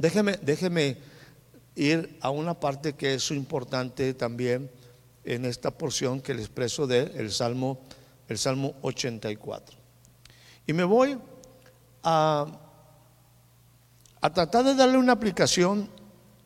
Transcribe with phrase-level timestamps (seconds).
[0.00, 0.96] Déjeme,
[1.76, 4.70] ir a una parte que es importante también
[5.24, 7.80] en esta porción que le expreso del Salmo,
[8.28, 9.76] el Salmo 84.
[10.66, 11.18] Y me voy
[12.02, 12.46] a,
[14.20, 15.88] tratar de darle una aplicación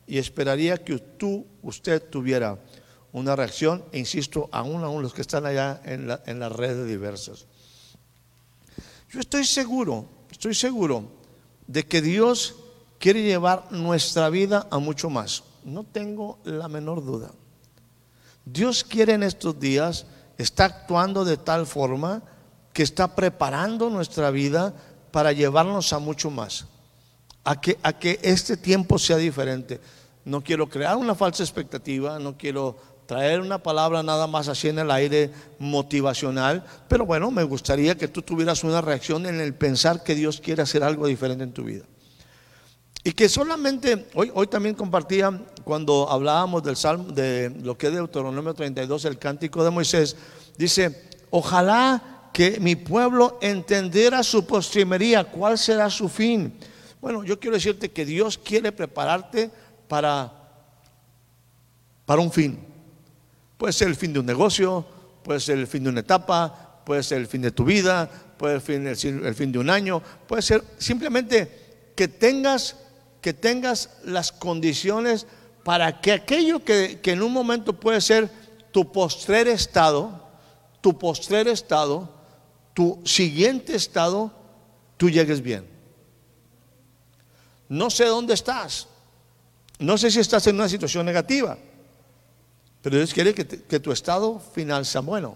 [0.07, 2.59] y esperaría que tú, usted tuviera
[3.11, 7.47] una reacción, e insisto, aún aún los que están allá en las redes diversas.
[9.09, 11.05] Yo estoy seguro, estoy seguro
[11.67, 12.64] de que Dios
[12.99, 15.43] quiere llevar nuestra vida a mucho más.
[15.63, 17.31] No tengo la menor duda.
[18.45, 20.05] Dios quiere en estos días,
[20.37, 22.21] está actuando de tal forma
[22.73, 24.73] que está preparando nuestra vida
[25.11, 26.67] para llevarnos a mucho más.
[27.43, 29.79] A que, a que este tiempo sea diferente.
[30.23, 34.79] No quiero crear una falsa expectativa, no quiero traer una palabra nada más así en
[34.79, 40.03] el aire motivacional, pero bueno, me gustaría que tú tuvieras una reacción en el pensar
[40.03, 41.85] que Dios quiere hacer algo diferente en tu vida.
[43.07, 45.31] Y que solamente, hoy, hoy también compartía
[45.63, 50.15] cuando hablábamos del Salmo, de lo que es Deuteronomio 32, el cántico de Moisés,
[50.57, 56.57] dice, ojalá que mi pueblo entendiera su postrimería, cuál será su fin.
[56.99, 59.51] Bueno, yo quiero decirte que Dios quiere prepararte
[59.87, 60.33] para,
[62.07, 62.57] para un fin.
[63.55, 64.83] Puede ser el fin de un negocio,
[65.23, 68.59] puede ser el fin de una etapa, puede ser el fin de tu vida, puede
[68.59, 68.87] ser
[69.23, 72.75] el fin de un año, puede ser simplemente que tengas,
[73.25, 75.25] que tengas las condiciones
[75.63, 78.29] para que aquello que, que en un momento puede ser
[78.71, 80.29] tu postrer estado,
[80.79, 82.07] tu postrer estado,
[82.75, 84.31] tu siguiente estado,
[84.95, 85.67] tú llegues bien.
[87.67, 88.89] No sé dónde estás,
[89.79, 91.57] no sé si estás en una situación negativa.
[92.83, 95.35] Pero Dios quiere que, que, tu estado final sea bueno.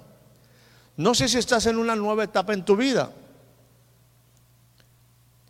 [0.95, 3.11] No sé si estás en una nueva etapa en tu vida.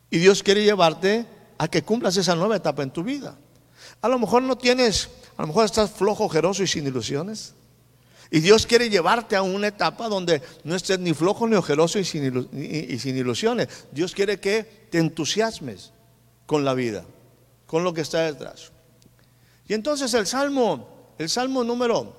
[0.09, 3.37] Y Dios quiere llevarte a que cumplas esa nueva etapa en tu vida.
[4.01, 7.53] A lo mejor no tienes, a lo mejor estás flojo, ojeroso y sin ilusiones.
[8.31, 12.05] Y Dios quiere llevarte a una etapa donde no estés ni flojo ni ojeroso y
[12.05, 13.67] sin, y, sin ilusiones.
[13.91, 15.91] Dios quiere que te entusiasmes
[16.47, 17.05] con la vida,
[17.67, 18.71] con lo que está detrás.
[19.67, 22.13] Y entonces el Salmo el Salmo número,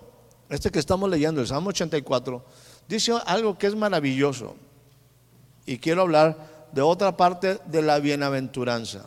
[0.50, 2.44] este que estamos leyendo, el Salmo 84,
[2.86, 4.56] dice algo que es maravilloso.
[5.64, 9.06] Y quiero hablar de otra parte de la bienaventuranza.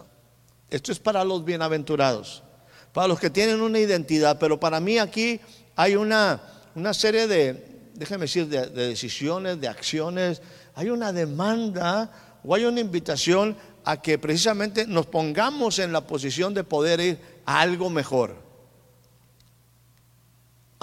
[0.74, 2.44] Esto es para los bienaventurados,
[2.92, 5.40] para los que tienen una identidad, pero para mí aquí
[5.76, 6.42] hay una,
[6.76, 10.42] una serie de, déjeme decir, de, de decisiones, de acciones,
[10.76, 12.12] hay una demanda
[12.44, 17.20] o hay una invitación a que precisamente nos pongamos en la posición de poder ir
[17.46, 18.44] a algo mejor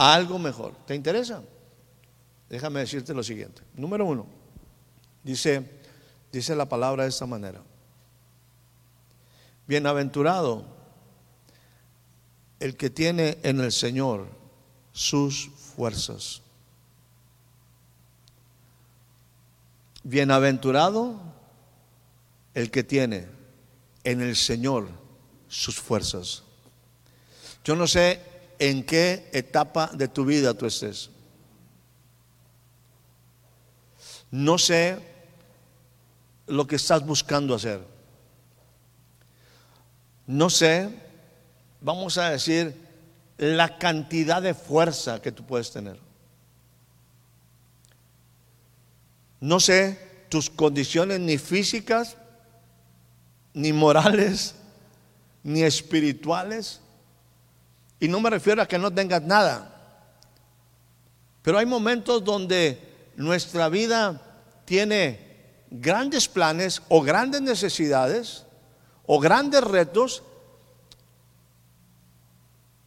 [0.00, 0.74] a algo mejor.
[0.86, 1.42] ¿Te interesa?
[2.48, 3.60] Déjame decirte lo siguiente.
[3.74, 4.24] Número uno,
[5.22, 5.62] dice,
[6.32, 7.60] dice la palabra de esta manera.
[9.70, 10.64] Bienaventurado
[12.58, 14.26] el que tiene en el Señor
[14.90, 16.42] sus fuerzas.
[20.02, 21.20] Bienaventurado
[22.52, 23.28] el que tiene
[24.02, 24.88] en el Señor
[25.46, 26.42] sus fuerzas.
[27.62, 28.20] Yo no sé
[28.58, 31.10] en qué etapa de tu vida tú estés.
[34.32, 34.98] No sé
[36.48, 37.99] lo que estás buscando hacer.
[40.30, 40.88] No sé,
[41.80, 42.72] vamos a decir,
[43.36, 45.98] la cantidad de fuerza que tú puedes tener.
[49.40, 49.98] No sé
[50.28, 52.16] tus condiciones ni físicas,
[53.54, 54.54] ni morales,
[55.42, 56.80] ni espirituales.
[57.98, 59.74] Y no me refiero a que no tengas nada.
[61.42, 62.78] Pero hay momentos donde
[63.16, 64.22] nuestra vida
[64.64, 65.18] tiene
[65.72, 68.46] grandes planes o grandes necesidades
[69.12, 70.22] o grandes retos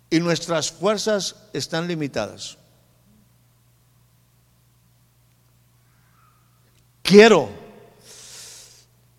[0.09, 2.57] y nuestras fuerzas están limitadas.
[7.01, 7.49] Quiero,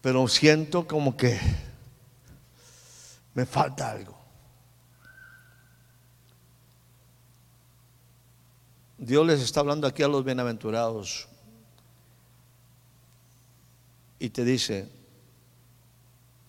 [0.01, 1.39] pero siento como que
[3.35, 4.19] me falta algo.
[8.97, 11.29] Dios les está hablando aquí a los bienaventurados
[14.19, 15.04] y te dice,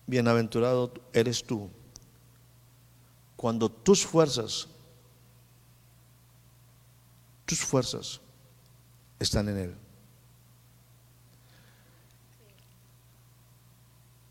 [0.06, 1.70] bienaventurado eres tú,
[3.36, 4.68] cuando tus fuerzas,
[7.44, 8.20] tus fuerzas
[9.18, 9.74] están en Él.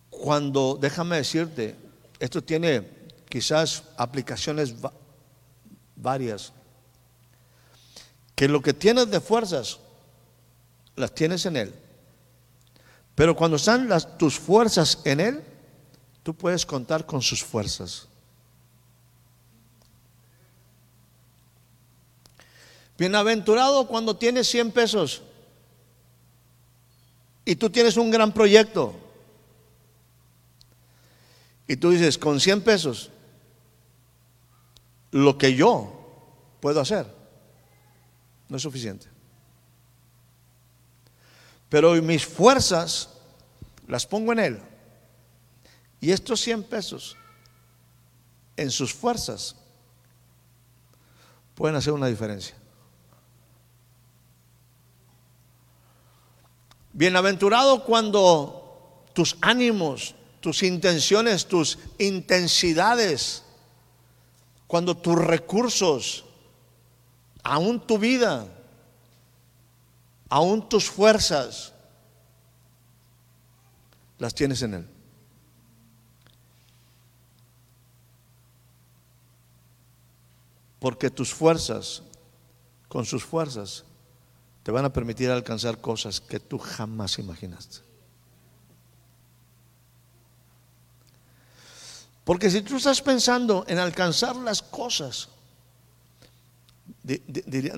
[0.09, 1.75] Cuando, déjame decirte,
[2.19, 2.89] esto tiene
[3.29, 4.73] quizás aplicaciones
[5.95, 6.51] varias,
[8.35, 9.79] que lo que tienes de fuerzas,
[10.95, 11.75] las tienes en Él.
[13.13, 15.43] Pero cuando están las, tus fuerzas en Él,
[16.25, 18.07] tú puedes contar con sus fuerzas.
[22.97, 25.21] Bienaventurado cuando tienes 100 pesos
[27.45, 28.95] y tú tienes un gran proyecto.
[31.67, 33.11] Y tú dices, con 100 pesos,
[35.11, 35.93] lo que yo
[36.59, 37.05] puedo hacer
[38.49, 39.05] no es suficiente.
[41.69, 43.09] Pero mis fuerzas
[43.87, 44.74] las pongo en Él.
[46.05, 47.17] Y estos 100 pesos
[48.55, 49.55] en sus fuerzas
[51.55, 52.55] pueden hacer una diferencia.
[56.93, 63.41] Bienaventurado cuando tus ánimos, tus intenciones, tus intensidades,
[64.67, 66.23] cuando tus recursos,
[67.41, 68.47] aún tu vida,
[70.29, 71.73] aún tus fuerzas,
[74.19, 74.94] las tienes en Él.
[80.85, 82.03] Porque tus fuerzas,
[82.87, 83.85] con sus fuerzas,
[84.61, 87.77] te van a permitir alcanzar cosas que tú jamás imaginaste.
[92.23, 95.29] Porque si tú estás pensando en alcanzar las cosas,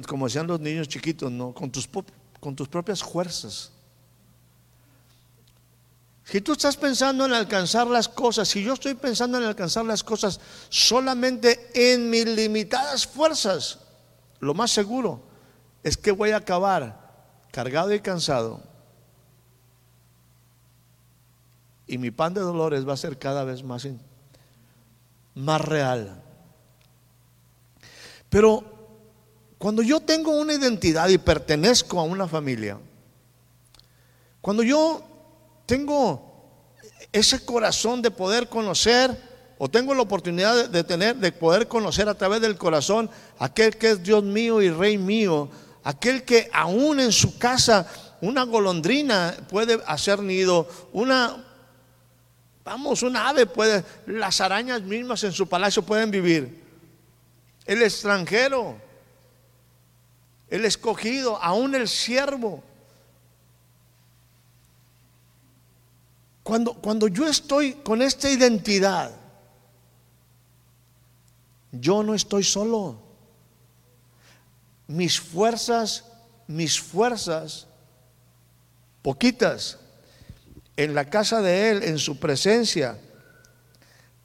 [0.06, 1.54] como decían los niños chiquitos, ¿no?
[1.54, 1.88] con, tus,
[2.42, 3.72] con tus propias fuerzas.
[6.30, 10.04] Si tú estás pensando en alcanzar las cosas, si yo estoy pensando en alcanzar las
[10.04, 13.80] cosas solamente en mis limitadas fuerzas,
[14.42, 15.22] lo más seguro
[15.84, 17.00] es que voy a acabar
[17.50, 18.62] cargado y cansado.
[21.88, 23.88] Y mi pan de dolores va a ser cada vez más,
[25.34, 26.22] más real.
[28.30, 28.66] Pero
[29.58, 32.78] cuando yo tengo una identidad y pertenezco a una familia,
[34.42, 35.17] cuando yo
[35.68, 36.24] tengo
[37.12, 39.16] ese corazón de poder conocer
[39.60, 43.92] o tengo la oportunidad de tener de poder conocer a través del corazón aquel que
[43.92, 45.50] es Dios mío y Rey mío,
[45.88, 47.88] Aquel que aún en su casa
[48.20, 51.46] una golondrina puede hacer nido, una,
[52.66, 56.62] vamos, una ave puede, las arañas mismas en su palacio pueden vivir.
[57.66, 58.76] El extranjero,
[60.50, 62.62] el escogido, aún el siervo.
[66.48, 69.12] Cuando, cuando yo estoy con esta identidad,
[71.74, 73.02] yo no estoy solo
[74.88, 76.06] mis fuerzas,
[76.48, 77.68] mis fuerzas,
[79.02, 79.78] poquitas,
[80.78, 82.98] en la casa de Él, en su presencia,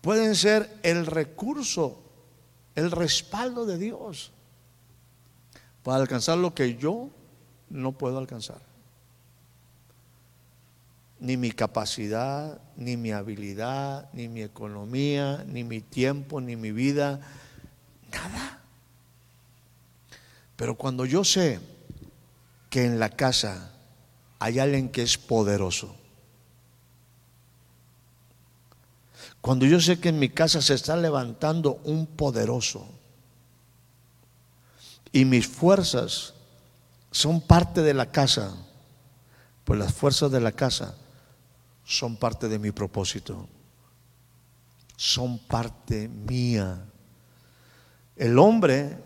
[0.01, 2.05] pueden ser el recurso,
[2.77, 4.31] el respaldo de Dios
[5.83, 7.11] para alcanzar lo que yo
[7.69, 8.72] no puedo alcanzar.
[11.23, 17.21] Ni mi capacidad, ni mi habilidad, ni mi economía, ni mi tiempo, ni mi vida,
[18.11, 18.61] nada.
[20.57, 21.61] Pero cuando yo sé
[22.71, 23.71] que en la casa
[24.41, 25.95] hay alguien que es poderoso,
[29.41, 32.85] cuando yo sé que en mi casa se está levantando un poderoso
[35.13, 36.35] y mis fuerzas
[37.13, 38.57] son parte de la casa,
[39.63, 40.97] pues las fuerzas de la casa
[41.85, 43.49] son parte de mi propósito,
[44.97, 46.85] son parte mía.
[48.17, 48.99] El hombre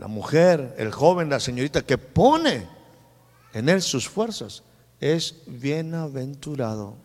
[0.00, 2.66] la mujer, el joven, la señorita que pone
[3.52, 4.62] en él sus fuerzas,
[4.98, 6.96] es bienaventurado.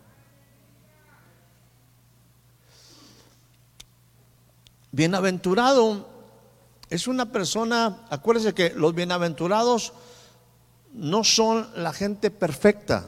[4.93, 6.07] Bienaventurado
[6.89, 9.91] es una persona, acuérdense que los bienaventurados
[10.93, 13.07] no son la gente perfecta,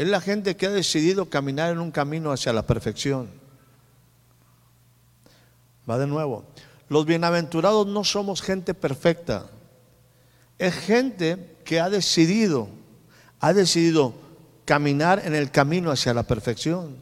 [0.00, 3.28] es la gente que ha decidido caminar en un camino hacia la perfección.
[5.88, 6.46] Va de nuevo.
[6.88, 9.50] Los bienaventurados no somos gente perfecta.
[10.58, 12.70] Es gente que ha decidido,
[13.40, 14.14] ha decidido
[14.64, 16.96] caminar en el camino hacia la perfección.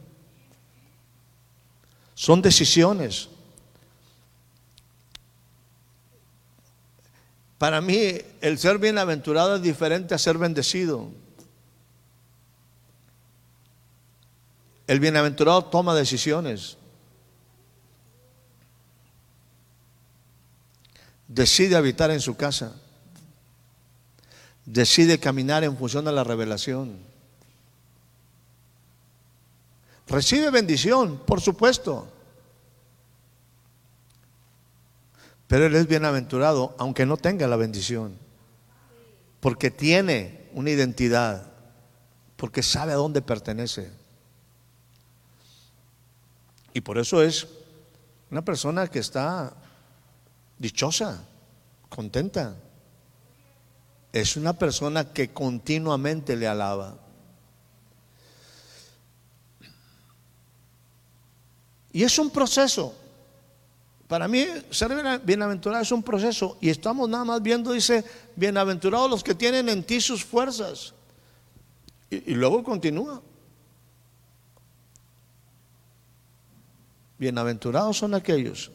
[2.15, 3.29] Son decisiones.
[7.57, 11.07] Para mí, el ser bienaventurado es diferente a ser bendecido.
[14.89, 16.75] El bienaventurado toma decisiones.
[21.27, 22.73] Decide habitar en su casa.
[24.65, 26.97] Decide caminar en función de la revelación.
[30.07, 32.11] Recibe bendición, por supuesto.
[35.45, 38.17] Pero él es bienaventurado aunque no tenga la bendición.
[39.39, 41.45] Porque tiene una identidad.
[42.37, 43.98] Porque sabe a dónde pertenece.
[46.79, 47.45] Y por eso es
[48.31, 49.53] una persona que está
[50.57, 51.21] dichosa,
[51.89, 52.55] contenta.
[54.13, 56.97] Es una persona que continuamente le alaba.
[61.91, 62.95] Y es un proceso.
[64.07, 66.57] Para mí, ser bienaventurado es un proceso.
[66.61, 68.05] Y estamos nada más viendo, dice,
[68.37, 70.93] bienaventurados los que tienen en ti sus fuerzas.
[72.09, 73.21] Y, y luego continúa.
[77.19, 78.71] Bienaventurados son aquellos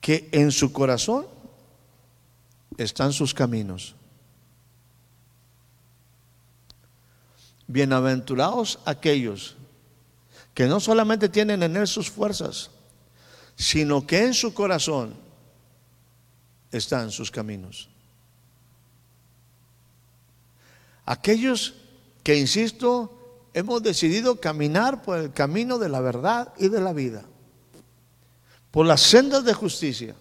[0.00, 1.26] que en su corazón
[2.76, 3.96] están sus caminos.
[7.66, 9.56] Bienaventurados aquellos
[10.54, 12.70] que no solamente tienen en él sus fuerzas,
[13.56, 15.16] sino que en su corazón
[16.70, 17.88] están sus caminos.
[21.04, 21.74] Aquellos
[22.22, 23.17] que, insisto,
[23.54, 27.24] hemos decidido caminar por el camino de la verdad y de la vida,
[28.70, 30.14] por las sendas de justicia.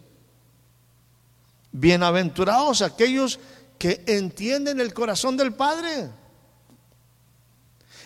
[1.71, 3.39] Bienaventurados aquellos
[3.77, 6.09] que entienden el corazón del Padre,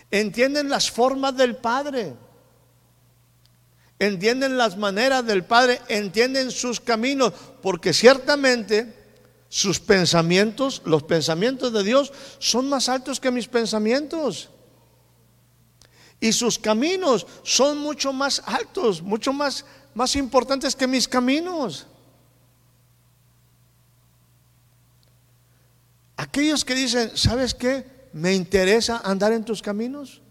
[0.09, 2.13] entienden las formas del Padre.
[4.01, 8.95] Entienden las maneras del Padre, entienden sus caminos, porque ciertamente
[9.47, 14.49] sus pensamientos, los pensamientos de Dios, son más altos que mis pensamientos.
[16.21, 21.87] Y sus caminos son mucho más altos, mucho más, más importantes que mis caminos.
[26.15, 28.09] Aquellos que dicen, ¿sabes qué?
[28.13, 30.21] Me interesa andar en tus caminos.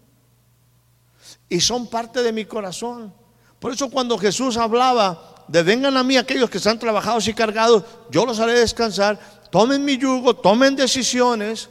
[1.49, 3.13] Y son parte de mi corazón.
[3.59, 7.83] Por eso cuando Jesús hablaba de vengan a mí aquellos que están trabajados y cargados,
[8.09, 9.19] yo los haré descansar,
[9.51, 11.67] tomen mi yugo, tomen decisiones,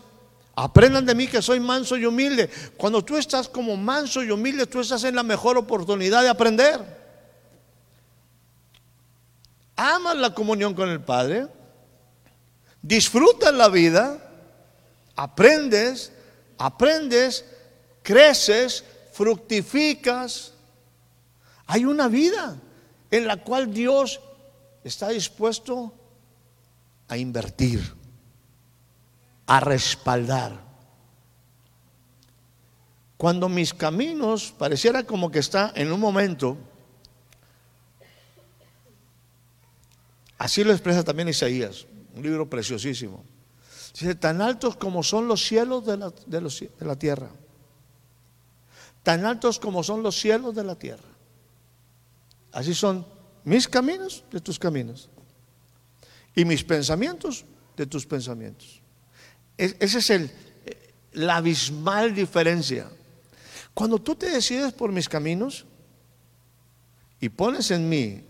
[0.63, 2.51] aprendan de mí que soy manso y humilde.
[2.77, 7.01] Cuando tú estás como manso y humilde, tú estás en la mejor oportunidad de aprender.
[9.75, 11.47] Amas la comunión con el Padre,
[12.83, 14.19] disfrutas la vida,
[15.17, 16.13] aprendes,
[16.59, 17.47] aprendes,
[18.03, 20.53] creces, fructificas.
[21.67, 22.57] Hay una vida
[23.11, 24.21] en la cual Dios
[24.85, 25.95] está dispuesto
[27.09, 27.95] a invertir,
[29.51, 30.63] a respaldar.
[33.17, 36.57] Cuando mis caminos pareciera como que está en un momento,
[40.39, 43.25] así lo expresa también Isaías, un libro preciosísimo.
[43.93, 47.31] Dice, tan altos como son los cielos de la, de la tierra,
[49.03, 51.11] tan altos como son los cielos de la tierra.
[52.53, 53.05] Así son
[53.43, 55.11] mis caminos de tus caminos
[56.37, 57.45] y mis pensamientos
[57.77, 58.81] de tus pensamientos.
[59.61, 60.31] Esa es el,
[61.13, 62.89] la abismal diferencia.
[63.75, 65.67] Cuando tú te decides por mis caminos
[67.21, 68.25] y pones en mí,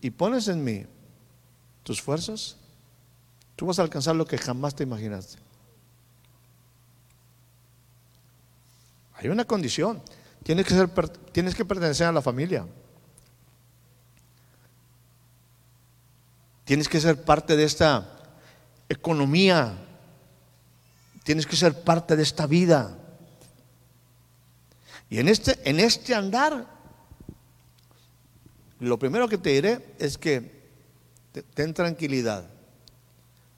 [0.00, 0.86] y pones en mí
[1.82, 2.56] tus fuerzas,
[3.56, 5.38] tú vas a alcanzar lo que jamás te imaginaste.
[9.14, 10.00] Hay una condición.
[10.44, 10.88] Tienes que, ser,
[11.32, 12.66] tienes que pertenecer a la familia.
[16.64, 18.08] Tienes que ser parte de esta
[18.88, 19.88] economía.
[21.22, 22.98] Tienes que ser parte de esta vida.
[25.08, 26.66] Y en este, en este andar,
[28.80, 30.62] lo primero que te diré es que
[31.54, 32.48] ten tranquilidad.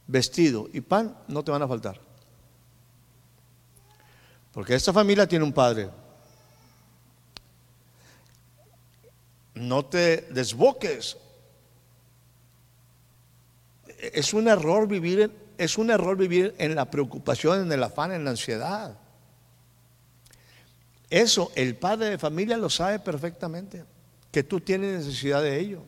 [0.07, 1.99] Vestido y pan no te van a faltar.
[4.53, 5.91] Porque esta familia tiene un padre.
[9.55, 11.17] No te desboques
[14.13, 18.25] es un error vivir, es un error vivir en la preocupación, en el afán, en
[18.25, 18.97] la ansiedad.
[21.11, 23.85] Eso el padre de familia lo sabe perfectamente,
[24.31, 25.85] que tú tienes necesidad de ello.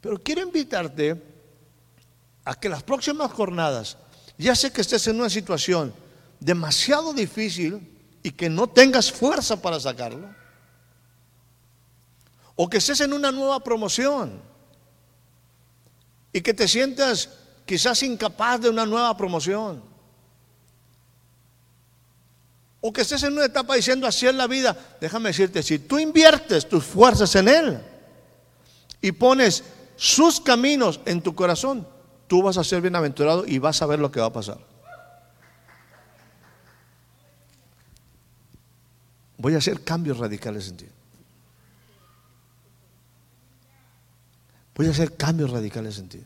[0.00, 1.22] Pero quiero invitarte
[2.44, 3.96] a que las próximas jornadas,
[4.36, 5.94] ya sé que estés en una situación
[6.40, 7.90] demasiado difícil
[8.22, 10.28] y que no tengas fuerza para sacarlo,
[12.56, 14.40] o que estés en una nueva promoción,
[16.32, 17.30] y que te sientas
[17.66, 19.82] quizás incapaz de una nueva promoción.
[22.80, 24.76] O que estés en una etapa diciendo así es la vida.
[25.00, 27.80] Déjame decirte, si tú inviertes tus fuerzas en Él
[29.00, 29.64] y pones
[29.96, 31.88] sus caminos en tu corazón,
[32.26, 34.58] tú vas a ser bienaventurado y vas a ver lo que va a pasar.
[39.38, 40.86] Voy a hacer cambios radicales en ti.
[44.74, 46.24] Voy a hacer cambios radicales en ti.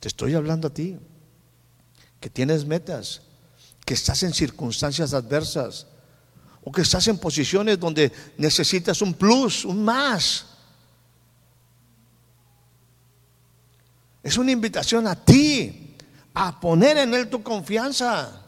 [0.00, 0.98] Te estoy hablando a ti,
[2.18, 3.20] que tienes metas,
[3.84, 5.86] que estás en circunstancias adversas
[6.64, 10.46] o que estás en posiciones donde necesitas un plus, un más.
[14.22, 15.96] Es una invitación a ti
[16.32, 18.42] a poner en Él tu confianza,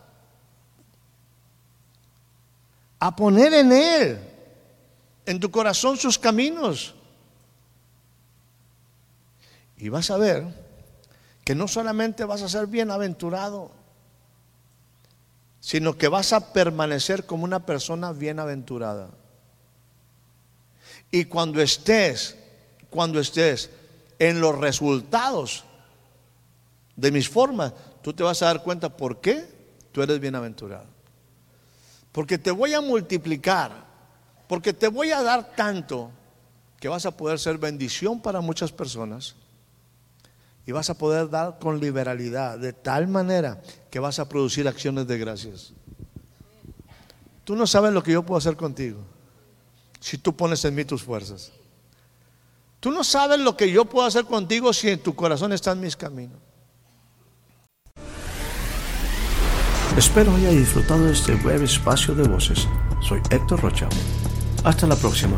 [2.99, 4.19] a poner en Él,
[5.27, 6.95] en tu corazón sus caminos.
[9.77, 10.72] Y vas a ver
[11.45, 13.73] que no solamente vas a ser bienaventurado,
[15.61, 19.11] sino que vas a permanecer como una persona bienaventurada.
[21.11, 22.37] Y cuando estés,
[22.91, 23.71] cuando estés
[24.19, 25.65] en los resultados
[26.97, 27.73] de mis formas,
[28.03, 29.47] tú te vas a dar cuenta por qué
[29.93, 30.87] tú eres bienaventurado.
[32.13, 33.73] Porque te voy a multiplicar,
[34.49, 36.11] porque te voy a dar tanto
[36.79, 39.37] que vas a poder ser bendición para muchas personas
[40.66, 45.07] y vas a poder dar con liberalidad, de tal manera que vas a producir acciones
[45.07, 45.73] de gracias.
[47.45, 49.00] Tú no sabes lo que yo puedo hacer contigo
[50.00, 51.52] si tú pones en mí tus fuerzas.
[52.81, 55.97] Tú no sabes lo que yo puedo hacer contigo si en tu corazón están mis
[55.97, 56.38] caminos.
[59.97, 62.66] Espero haya disfrutado de este breve espacio de voces.
[63.07, 63.88] Soy Héctor Rocha.
[64.64, 65.37] Hasta la próxima.